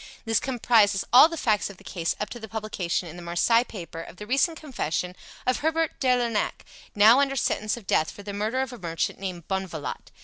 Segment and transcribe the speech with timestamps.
[0.25, 3.67] This comprises all the facts of the case up to the publication in the Marseilles
[3.67, 8.23] papers of the recent confession of Herbert de Lernac, now under sentence of death for
[8.23, 10.09] the murder of a merchant named Bonvalot.